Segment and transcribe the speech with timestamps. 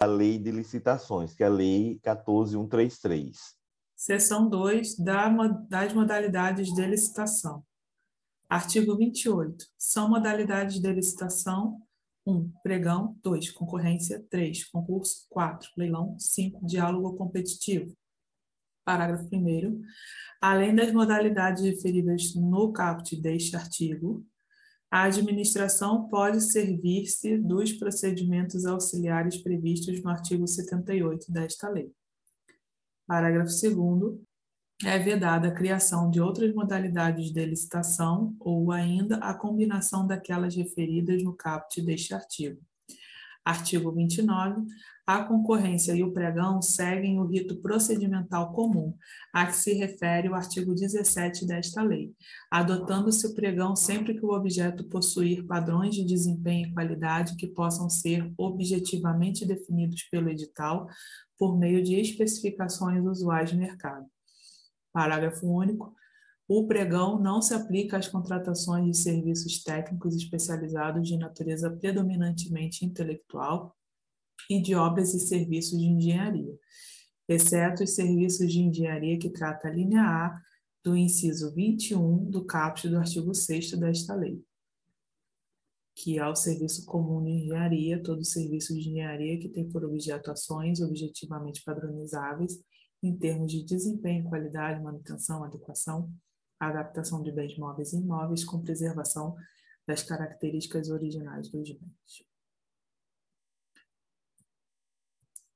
[0.00, 3.54] a Lei de Licitações, que é a Lei 14133.
[3.94, 4.96] Seção 2
[5.68, 7.62] das modalidades de licitação.
[8.48, 9.66] Artigo 28.
[9.78, 11.82] São modalidades de licitação
[12.26, 12.50] 1.
[12.62, 13.14] Pregão.
[13.22, 13.50] 2.
[13.50, 14.24] Concorrência.
[14.30, 14.64] 3.
[14.70, 15.26] Concurso.
[15.28, 15.68] 4.
[15.76, 16.18] Leilão.
[16.18, 16.64] 5.
[16.64, 17.94] Diálogo competitivo.
[18.82, 19.82] Parágrafo 1.
[20.40, 24.26] Além das modalidades referidas no caput deste artigo,
[24.90, 31.92] a administração pode servir-se dos procedimentos auxiliares previstos no artigo 78 desta lei.
[33.06, 34.18] Parágrafo 2
[34.84, 41.22] é vedada a criação de outras modalidades de licitação ou ainda a combinação daquelas referidas
[41.22, 42.60] no caput deste artigo.
[43.44, 44.66] Artigo 29.
[45.12, 48.94] A concorrência e o pregão seguem o rito procedimental comum,
[49.32, 52.14] a que se refere o artigo 17 desta lei,
[52.48, 57.90] adotando-se o pregão sempre que o objeto possuir padrões de desempenho e qualidade que possam
[57.90, 60.86] ser objetivamente definidos pelo edital
[61.36, 64.06] por meio de especificações usuais de mercado.
[64.92, 65.92] Parágrafo único.
[66.46, 73.76] O pregão não se aplica às contratações de serviços técnicos especializados de natureza predominantemente intelectual
[74.50, 76.58] e de obras e serviços de engenharia,
[77.28, 80.42] exceto os serviços de engenharia que trata a linha A
[80.82, 84.42] do inciso 21 do caput do artigo 6 desta lei,
[85.94, 90.32] que é o serviço comum de engenharia, todo serviço de engenharia que tem por objeto
[90.32, 92.58] ações objetivamente padronizáveis
[93.00, 96.12] em termos de desempenho, qualidade, manutenção, adequação,
[96.58, 99.36] adaptação de bens móveis e imóveis com preservação
[99.86, 102.29] das características originais dos bens.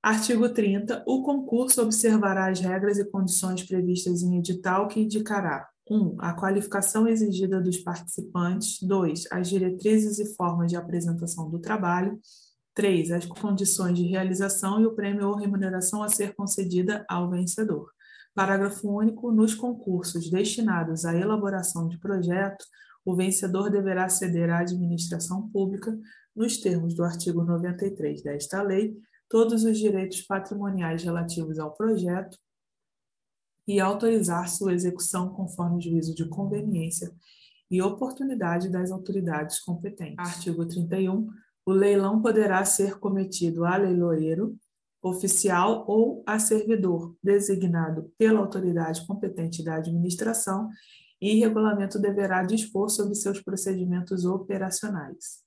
[0.05, 1.03] Artigo 30.
[1.07, 5.97] O concurso observará as regras e condições previstas em edital que indicará 1.
[5.97, 8.83] Um, a qualificação exigida dos participantes.
[8.83, 9.29] 2.
[9.33, 12.21] As diretrizes e formas de apresentação do trabalho.
[12.75, 13.13] 3.
[13.13, 17.91] As condições de realização e o prêmio ou remuneração a ser concedida ao vencedor.
[18.35, 19.33] Parágrafo único.
[19.33, 22.67] Nos concursos destinados à elaboração de projeto,
[23.07, 25.99] o vencedor deverá ceder à administração pública,
[26.37, 28.95] nos termos do artigo 93 desta lei,
[29.29, 32.39] todos os direitos patrimoniais relativos ao projeto
[33.67, 37.11] e autorizar sua execução conforme o juízo de conveniência
[37.71, 40.19] e oportunidade das autoridades competentes.
[40.19, 41.29] Artigo 31.
[41.67, 44.57] O leilão poderá ser cometido a leiloeiro,
[45.03, 50.69] oficial ou a servidor designado pela autoridade competente da administração
[51.21, 55.43] e regulamento deverá dispor sobre seus procedimentos operacionais.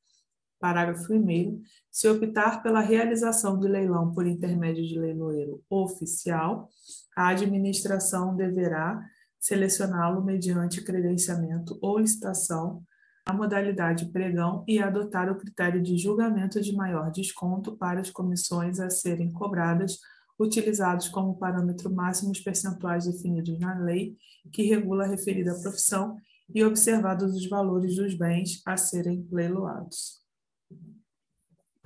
[0.59, 6.69] Parágrafo 1 se optar pela realização de leilão por intermédio de leiloeiro oficial,
[7.15, 8.99] a administração deverá
[9.39, 12.83] selecioná-lo mediante credenciamento ou licitação
[13.27, 18.79] a modalidade pregão e adotar o critério de julgamento de maior desconto para as comissões
[18.79, 19.99] a serem cobradas,
[20.39, 24.15] utilizados como parâmetro máximo os percentuais definidos na lei
[24.53, 26.15] que regula a referida profissão
[26.55, 30.26] e observados os valores dos bens a serem leiloados.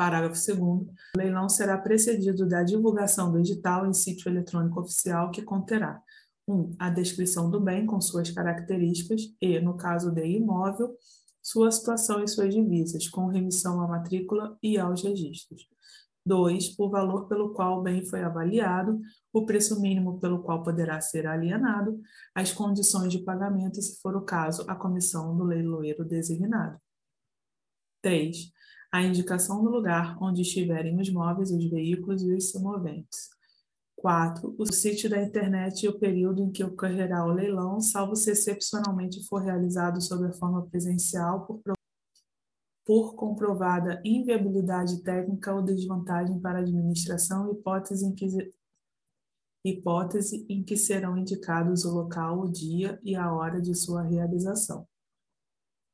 [0.01, 5.43] Parágrafo 2 o leilão será precedido da divulgação do edital em sítio eletrônico oficial que
[5.43, 6.01] conterá
[6.47, 6.53] 1.
[6.55, 10.97] Um, a descrição do bem com suas características e, no caso de imóvel,
[11.39, 15.67] sua situação e suas divisas, com remissão à matrícula e aos registros.
[16.25, 16.79] 2.
[16.79, 18.99] O valor pelo qual o bem foi avaliado,
[19.31, 22.01] o preço mínimo pelo qual poderá ser alienado,
[22.33, 26.81] as condições de pagamento e, se for o caso, a comissão do leiloeiro designado.
[28.01, 28.51] 3.
[28.91, 33.29] A indicação do lugar onde estiverem os móveis, os veículos e os semoventes.
[33.95, 34.55] 4.
[34.57, 39.25] O sítio da internet e o período em que ocorrerá o leilão, salvo se excepcionalmente
[39.27, 41.61] for realizado sob a forma presencial por,
[42.85, 48.27] por comprovada inviabilidade técnica ou desvantagem para a administração, hipótese em que
[49.63, 54.87] hipótese em que serão indicados o local, o dia e a hora de sua realização.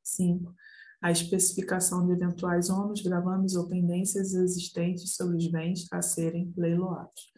[0.02, 0.54] 5.
[1.00, 7.32] A especificação de eventuais ônus, gravames ou pendências existentes sobre os bens a serem leiloados.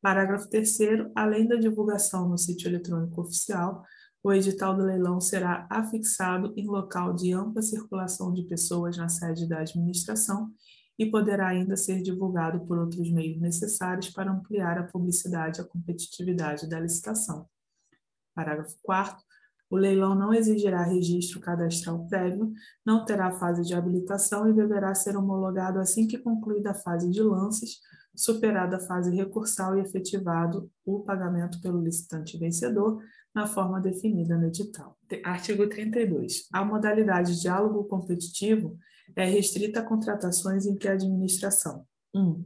[0.00, 0.78] Parágrafo 3
[1.14, 3.82] além da divulgação no sítio eletrônico oficial,
[4.22, 9.46] o edital do leilão será afixado em local de ampla circulação de pessoas na sede
[9.46, 10.50] da administração
[10.98, 15.66] e poderá ainda ser divulgado por outros meios necessários para ampliar a publicidade e a
[15.66, 17.46] competitividade da licitação.
[18.34, 19.22] Parágrafo 4
[19.70, 22.52] o leilão não exigirá registro cadastral prévio,
[22.84, 27.22] não terá fase de habilitação e deverá ser homologado assim que concluída a fase de
[27.22, 27.78] lances,
[28.14, 33.02] superada a fase recursal e efetivado o pagamento pelo licitante vencedor
[33.34, 34.96] na forma definida no edital.
[35.24, 36.48] Artigo 32.
[36.52, 38.78] A modalidade de diálogo competitivo
[39.16, 41.84] é restrita a contratações em que a administração
[42.14, 42.20] 1.
[42.20, 42.44] Um,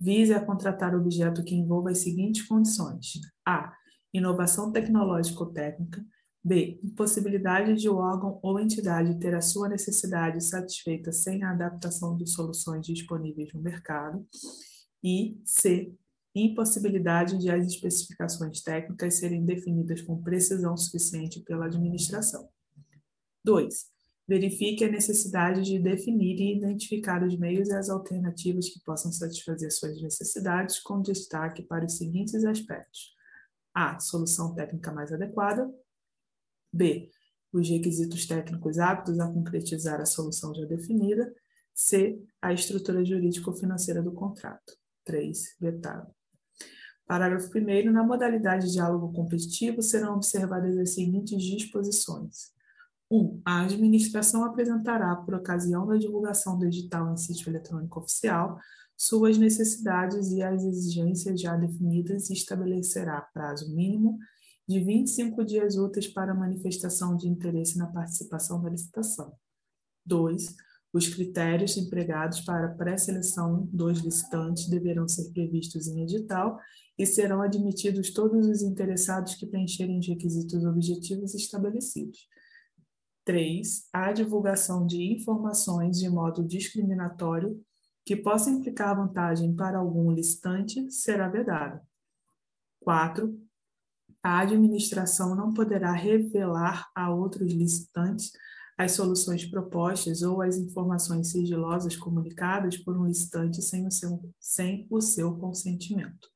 [0.00, 3.74] vise a contratar objeto que envolva as seguintes condições: a.
[4.14, 6.04] inovação tecnológica ou técnica,
[6.44, 6.80] b.
[6.82, 12.28] impossibilidade de o órgão ou entidade ter a sua necessidade satisfeita sem a adaptação de
[12.28, 14.26] soluções disponíveis no mercado,
[15.02, 15.92] e c.
[16.34, 22.48] impossibilidade de as especificações técnicas serem definidas com precisão suficiente pela administração.
[23.44, 23.98] 2
[24.28, 29.72] verifique a necessidade de definir e identificar os meios e as alternativas que possam satisfazer
[29.72, 33.14] suas necessidades, com destaque para os seguintes aspectos:
[33.72, 33.98] A.
[33.98, 35.66] Solução técnica mais adequada.
[36.72, 37.10] B.
[37.52, 41.32] Os requisitos técnicos aptos a concretizar a solução já definida.
[41.74, 42.20] C.
[42.42, 44.76] A estrutura jurídico-financeira do contrato.
[45.04, 45.56] 3.
[45.60, 46.10] Vetado.
[47.06, 47.90] Parágrafo 1.
[47.90, 52.52] Na modalidade de diálogo competitivo serão observadas as seguintes disposições.
[53.10, 53.40] 1.
[53.44, 58.58] A administração apresentará, por ocasião da divulgação do edital em sítio eletrônico oficial,
[58.94, 64.18] suas necessidades e as exigências já definidas e estabelecerá prazo mínimo
[64.68, 69.32] de 25 dias úteis para manifestação de interesse na participação da licitação.
[70.04, 70.54] 2.
[70.92, 76.58] Os critérios empregados para pré-seleção dos licitantes deverão ser previstos em edital
[76.98, 82.28] e serão admitidos todos os interessados que preencherem os requisitos objetivos estabelecidos.
[83.24, 83.88] 3.
[83.92, 87.62] A divulgação de informações de modo discriminatório
[88.04, 91.82] que possa implicar vantagem para algum licitante será vedada.
[92.80, 93.47] 4.
[94.28, 98.30] A administração não poderá revelar a outros licitantes
[98.76, 104.86] as soluções propostas ou as informações sigilosas comunicadas por um licitante sem o seu, sem
[104.90, 106.28] o seu consentimento.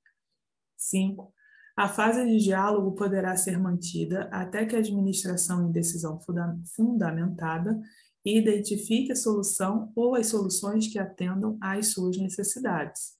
[0.75, 1.35] 5.
[1.77, 7.79] A fase de diálogo poderá ser mantida até que a administração em decisão funda fundamentada
[8.25, 13.19] identifique a solução ou as soluções que atendam às suas necessidades.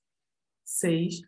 [0.65, 1.21] 6.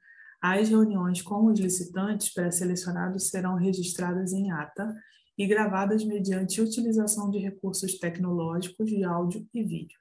[0.47, 4.95] As reuniões com os licitantes pré-selecionados serão registradas em ata
[5.36, 10.00] e gravadas mediante utilização de recursos tecnológicos de áudio e vídeo.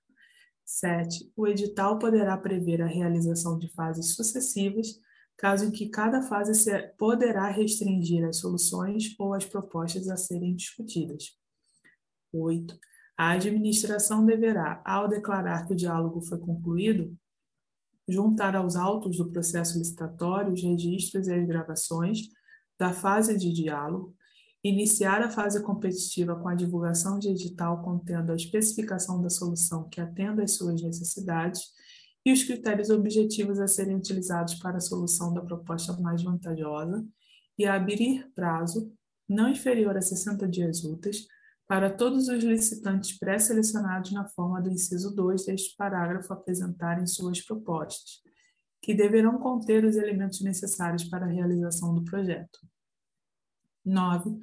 [0.62, 1.32] 7.
[1.34, 4.88] O edital poderá prever a realização de fases sucessivas
[5.34, 6.52] caso em que cada fase
[6.98, 11.38] poderá restringir as soluções ou as propostas a serem discutidas.
[12.34, 12.78] 8.
[13.16, 17.16] A administração deverá, ao declarar que o diálogo foi concluído,
[18.08, 22.28] juntar aos autos do processo licitatório os registros e as gravações
[22.78, 24.14] da fase de diálogo,
[24.62, 30.00] iniciar a fase competitiva com a divulgação de edital contendo a especificação da solução que
[30.00, 31.62] atenda às suas necessidades
[32.24, 37.06] e os critérios objetivos a serem utilizados para a solução da proposta mais vantajosa
[37.58, 38.90] e abrir prazo
[39.28, 41.26] não inferior a 60 dias úteis
[41.66, 48.22] para todos os licitantes pré-selecionados na forma do inciso 2 deste parágrafo apresentarem suas propostas,
[48.82, 52.58] que deverão conter os elementos necessários para a realização do projeto.
[53.84, 54.38] 9.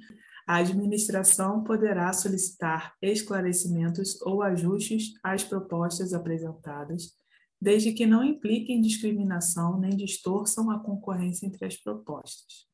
[0.47, 7.15] A administração poderá solicitar esclarecimentos ou ajustes às propostas apresentadas
[7.62, 12.70] desde que não impliquem discriminação nem distorçam a concorrência entre as propostas.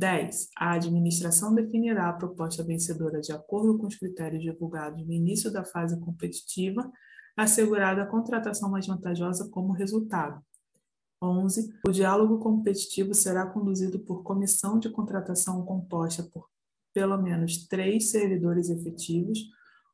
[0.00, 0.48] 10.
[0.56, 5.62] A administração definirá a proposta vencedora de acordo com os critérios divulgados no início da
[5.62, 6.90] fase competitiva,
[7.36, 10.42] assegurada a contratação mais vantajosa como resultado.
[11.22, 11.68] 11.
[11.86, 16.48] O diálogo competitivo será conduzido por comissão de contratação composta por
[16.94, 19.38] pelo menos três servidores efetivos,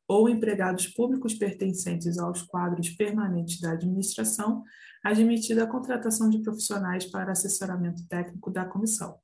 [0.09, 4.62] ou empregados públicos pertencentes aos quadros permanentes da administração,
[5.04, 9.19] admitida a contratação de profissionais para assessoramento técnico da comissão.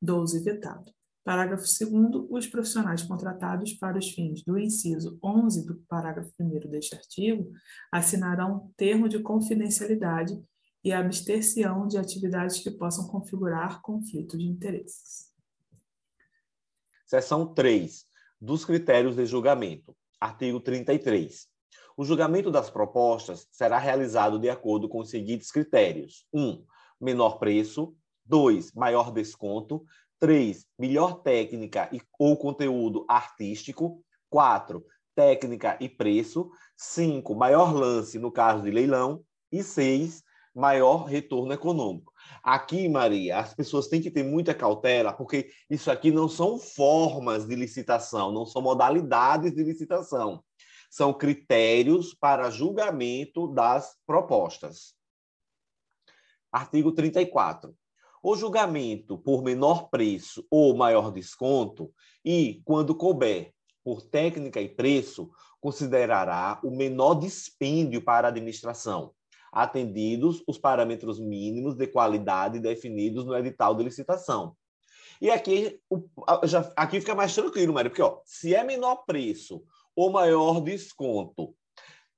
[0.00, 0.42] 12.
[0.42, 0.92] Vetado.
[1.24, 6.94] Parágrafo 2 os profissionais contratados para os fins do inciso 11 do parágrafo 1 deste
[6.94, 7.50] artigo
[7.92, 10.42] assinarão termo de confidencialidade
[10.82, 15.28] e abster-se-ão de atividades que possam configurar conflito de interesses.
[17.04, 18.06] Seção 3.
[18.40, 19.96] Dos critérios de julgamento.
[20.20, 21.46] Artigo 33.
[21.96, 26.40] O julgamento das propostas será realizado de acordo com os seguintes critérios: 1.
[26.40, 26.64] Um,
[27.00, 27.94] menor preço.
[28.28, 28.72] 2.
[28.72, 29.84] Maior desconto.
[30.20, 30.66] 3.
[30.78, 34.04] Melhor técnica e, ou conteúdo artístico.
[34.30, 34.84] 4.
[35.14, 36.50] Técnica e preço.
[36.76, 37.34] 5.
[37.34, 39.24] Maior lance no caso de leilão.
[39.50, 40.22] E 6.
[40.54, 42.12] Maior retorno econômico.
[42.42, 47.46] Aqui, Maria, as pessoas têm que ter muita cautela, porque isso aqui não são formas
[47.46, 50.42] de licitação, não são modalidades de licitação.
[50.90, 54.94] São critérios para julgamento das propostas.
[56.50, 57.74] Artigo 34.
[58.30, 61.90] O julgamento por menor preço ou maior desconto
[62.22, 69.14] e, quando couber, por técnica e preço, considerará o menor dispêndio para a administração
[69.50, 74.54] atendidos os parâmetros mínimos de qualidade definidos no edital de licitação.
[75.22, 75.80] E aqui,
[76.44, 79.64] já, aqui fica mais tranquilo, Mário, porque ó, se é menor preço
[79.96, 81.54] ou maior desconto,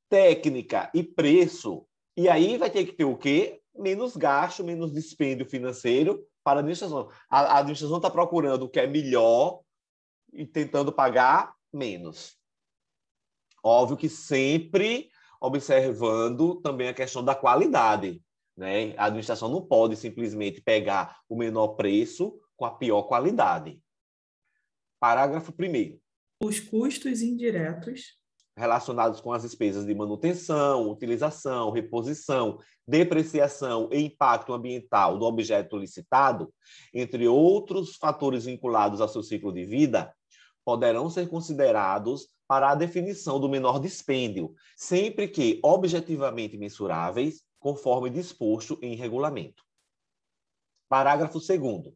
[0.09, 1.87] técnica e preço,
[2.17, 3.60] e aí vai ter que ter o quê?
[3.81, 7.09] Menos gasto, menos dispêndio financeiro para a administração.
[7.29, 9.63] A, a administração está procurando o que é melhor
[10.33, 12.37] e tentando pagar menos.
[13.65, 15.11] Óbvio que sempre
[15.41, 18.23] observando também a questão da qualidade.
[18.57, 18.95] Né?
[18.99, 23.81] A administração não pode simplesmente pegar o menor preço com a pior qualidade.
[24.99, 25.99] Parágrafo 1.
[26.43, 28.20] Os custos indiretos
[28.61, 36.52] relacionados com as despesas de manutenção, utilização, reposição, depreciação e impacto ambiental do objeto licitado,
[36.93, 40.14] entre outros fatores vinculados ao seu ciclo de vida,
[40.64, 48.79] poderão ser considerados para a definição do menor dispêndio, sempre que objetivamente mensuráveis, conforme disposto
[48.83, 49.62] em regulamento.
[50.88, 51.95] Parágrafo 2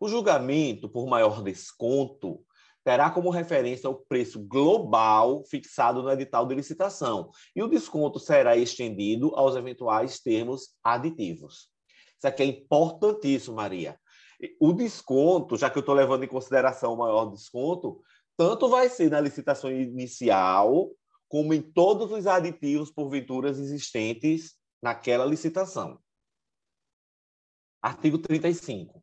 [0.00, 2.44] o julgamento por maior desconto
[2.84, 8.56] terá como referência o preço global fixado no edital de licitação e o desconto será
[8.56, 11.68] estendido aos eventuais termos aditivos.
[12.18, 13.98] Isso aqui é importantíssimo, Maria.
[14.60, 18.00] O desconto, já que eu estou levando em consideração o maior desconto,
[18.36, 20.90] tanto vai ser na licitação inicial,
[21.28, 25.98] como em todos os aditivos porventuras existentes naquela licitação.
[27.80, 29.01] Artigo 35.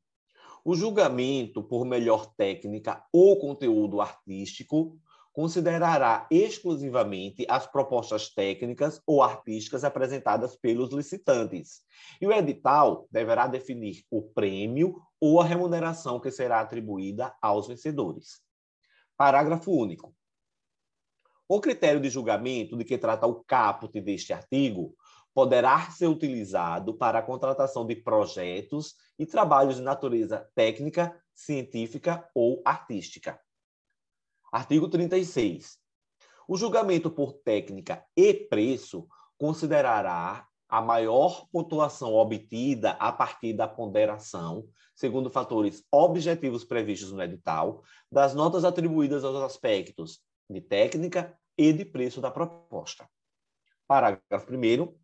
[0.70, 5.00] O julgamento por melhor técnica ou conteúdo artístico
[5.34, 11.82] considerará exclusivamente as propostas técnicas ou artísticas apresentadas pelos licitantes.
[12.22, 18.40] E o edital deverá definir o prêmio ou a remuneração que será atribuída aos vencedores.
[19.18, 20.16] Parágrafo único.
[21.48, 24.96] O critério de julgamento de que trata o caput deste artigo
[25.40, 32.62] poderá ser utilizado para a contratação de projetos e trabalhos de natureza técnica, científica ou
[32.66, 33.40] artística.
[34.52, 35.78] Artigo 36.
[36.46, 44.68] O julgamento por técnica e preço considerará a maior pontuação obtida a partir da ponderação,
[44.94, 47.82] segundo fatores objetivos previstos no edital,
[48.12, 50.20] das notas atribuídas aos aspectos
[50.50, 53.10] de técnica e de preço da proposta.
[53.88, 55.00] Parágrafo 1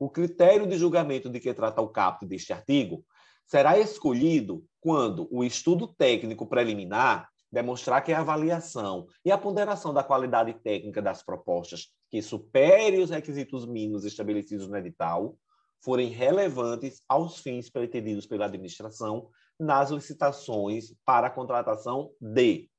[0.00, 3.04] o critério de julgamento de que trata o caput deste artigo
[3.46, 10.04] será escolhido quando o estudo técnico preliminar demonstrar que a avaliação e a ponderação da
[10.04, 15.36] qualidade técnica das propostas que supere os requisitos mínimos estabelecidos no edital
[15.82, 19.28] forem relevantes aos fins pretendidos pela administração
[19.58, 22.70] nas licitações para a contratação de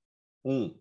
[0.44, 0.52] 1.
[0.52, 0.80] Um,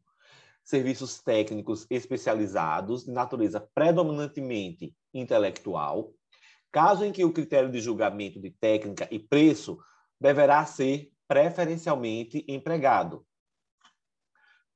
[0.62, 6.12] serviços técnicos especializados de natureza predominantemente intelectual,
[6.72, 9.78] caso em que o critério de julgamento de técnica e preço
[10.20, 13.24] deverá ser preferencialmente empregado.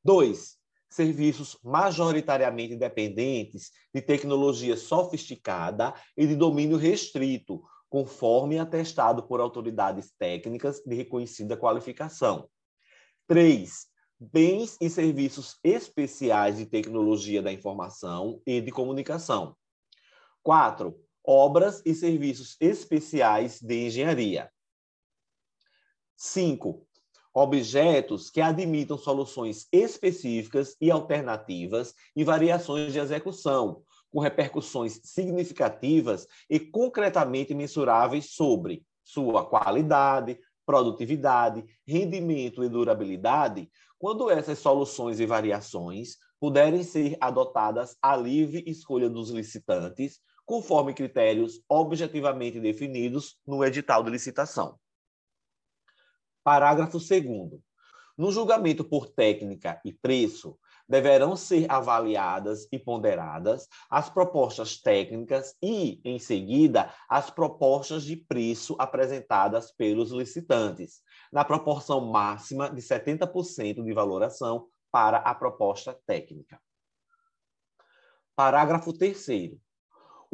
[0.05, 0.57] 2.
[0.89, 10.81] Serviços majoritariamente dependentes de tecnologia sofisticada e de domínio restrito, conforme atestado por autoridades técnicas
[10.85, 12.49] de reconhecida qualificação.
[13.27, 13.87] 3.
[14.21, 19.57] Bens e serviços especiais de tecnologia da informação e de comunicação.
[20.43, 24.51] 4 obras e serviços especiais de engenharia.
[26.17, 26.87] 5.
[27.33, 36.61] Objetos que admitam soluções específicas e alternativas e variações de execução, com repercussões significativas e
[36.61, 46.83] concretamente mensuráveis sobre sua qualidade, produtividade, rendimento e durabilidade, quando essas soluções e variações puderem
[46.83, 54.79] ser adotadas à livre escolha dos licitantes, conforme critérios objetivamente definidos no edital de licitação.
[56.43, 57.25] Parágrafo 2.
[58.17, 60.59] No julgamento por técnica e preço,
[60.89, 68.77] deverão ser avaliadas e ponderadas as propostas técnicas e, em seguida, as propostas de preço
[68.79, 76.61] apresentadas pelos licitantes, na proporção máxima de 70% de valoração para a proposta técnica.
[78.37, 79.59] Parágrafo 3.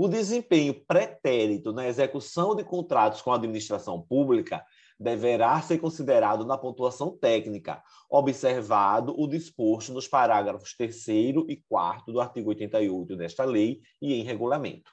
[0.03, 4.65] O desempenho pretérito na execução de contratos com a administração pública
[4.99, 11.09] deverá ser considerado na pontuação técnica, observado o disposto nos parágrafos 3
[11.49, 14.91] e 4 do artigo 88 desta lei e em regulamento.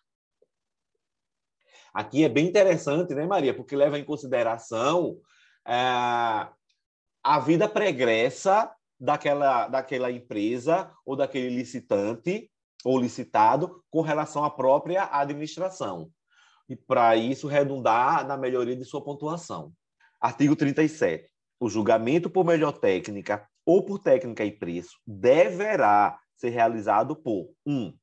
[1.94, 3.54] Aqui é bem interessante, né, Maria?
[3.54, 5.22] Porque leva em consideração
[5.66, 5.74] é,
[7.24, 12.52] a vida pregressa daquela, daquela empresa ou daquele licitante
[12.84, 16.10] ou licitado com relação à própria administração.
[16.70, 19.72] E para isso redundar na melhoria de sua pontuação.
[20.20, 21.30] Artigo 37.
[21.60, 27.74] O julgamento por melhor técnica ou por técnica e preço deverá ser realizado por 1.
[27.74, 27.98] Um,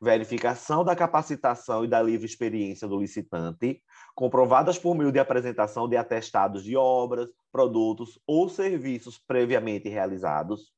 [0.00, 3.82] verificação da capacitação e da livre experiência do licitante,
[4.14, 10.72] comprovadas por meio de apresentação de atestados de obras, produtos ou serviços previamente realizados.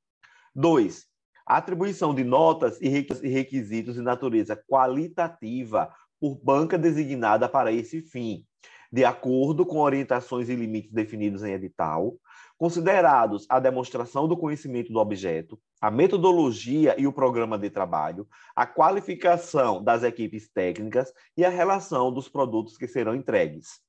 [0.55, 1.07] 2.
[1.47, 8.47] Atribuição de notas e requisitos de natureza qualitativa por banca designada para esse fim,
[8.93, 12.15] de acordo com orientações e limites definidos em edital,
[12.57, 18.65] considerados a demonstração do conhecimento do objeto, a metodologia e o programa de trabalho, a
[18.65, 23.81] qualificação das equipes técnicas e a relação dos produtos que serão entregues.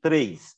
[0.00, 0.54] 3.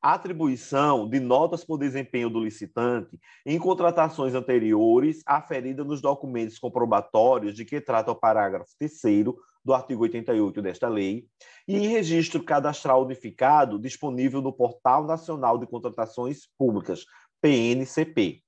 [0.00, 7.64] Atribuição de notas por desempenho do licitante em contratações anteriores aferida nos documentos comprobatórios de
[7.64, 11.26] que trata o parágrafo 3 do artigo 88 desta lei,
[11.66, 17.04] e em registro cadastral unificado disponível no Portal Nacional de Contratações Públicas,
[17.42, 18.40] PNCP.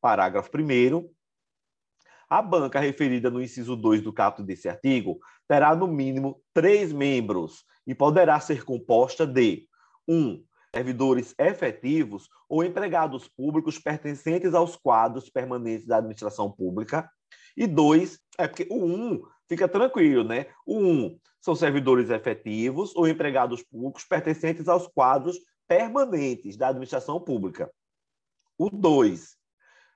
[0.00, 1.08] Parágrafo 1
[2.32, 7.62] a banca referida no inciso 2 do caput desse artigo terá, no mínimo, três membros
[7.86, 9.68] e poderá ser composta de
[10.08, 10.16] 1.
[10.16, 17.10] Um, servidores efetivos ou empregados públicos pertencentes aos quadros permanentes da administração pública.
[17.56, 20.46] E dois, é porque o um fica tranquilo, né?
[20.66, 25.38] O um são servidores efetivos ou empregados públicos pertencentes aos quadros
[25.68, 27.70] permanentes da administração pública.
[28.56, 29.36] O dois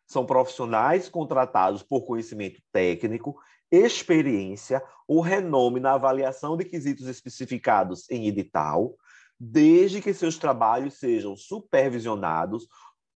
[0.07, 3.41] são profissionais contratados por conhecimento técnico,
[3.71, 8.97] experiência ou renome na avaliação de quesitos especificados em edital,
[9.39, 12.67] desde que seus trabalhos sejam supervisionados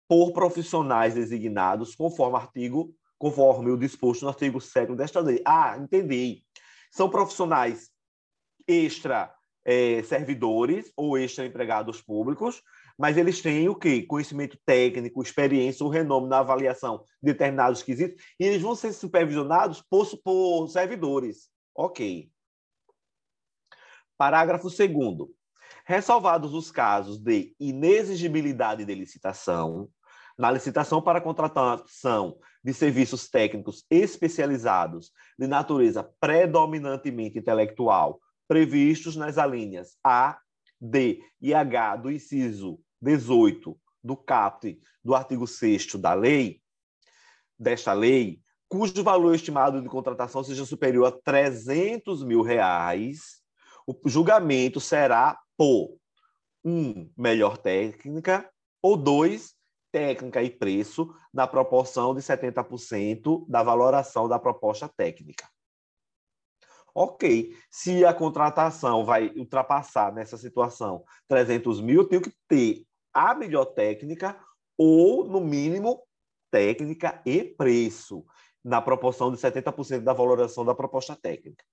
[0.07, 5.41] por profissionais designados conforme artigo conforme o disposto no artigo 7 desta lei.
[5.45, 6.41] Ah, entendi.
[6.89, 7.91] São profissionais
[8.65, 9.33] extra
[9.65, 12.63] é, servidores ou extra empregados públicos,
[12.97, 14.03] mas eles têm o quê?
[14.03, 19.81] Conhecimento técnico, experiência ou renome na avaliação de determinados quesitos, e eles vão ser supervisionados
[19.81, 21.49] por, por servidores.
[21.75, 22.31] Ok.
[24.17, 25.29] Parágrafo 2
[25.89, 29.89] Ressalvados os casos de inexigibilidade de licitação,
[30.37, 39.97] na licitação para contratação de serviços técnicos especializados de natureza predominantemente intelectual, previstos nas alíneas
[40.03, 40.37] A,
[40.79, 46.61] D e H do inciso 18 do caput do artigo 6 da lei,
[47.57, 53.41] desta lei, cujo valor estimado de contratação seja superior a 300 mil reais,
[53.87, 55.99] o julgamento será por
[56.63, 58.49] um, melhor técnica,
[58.81, 59.53] ou dois,
[59.91, 65.49] técnica e preço na proporção de 70% da valoração da proposta técnica.
[66.95, 73.35] Ok, se a contratação vai ultrapassar nessa situação 300 mil, eu tenho que ter a
[73.35, 74.39] melhor técnica
[74.77, 76.01] ou, no mínimo,
[76.49, 78.25] técnica e preço,
[78.63, 81.65] na proporção de 70% da valoração da proposta técnica.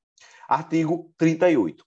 [0.49, 1.87] Artigo 38.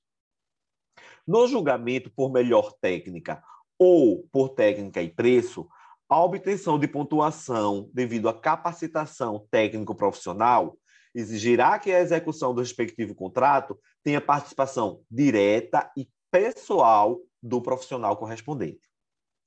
[1.30, 3.40] No julgamento por melhor técnica
[3.78, 5.70] ou por técnica e preço,
[6.10, 10.76] a obtenção de pontuação devido à capacitação técnico-profissional
[11.14, 18.89] exigirá que a execução do respectivo contrato tenha participação direta e pessoal do profissional correspondente.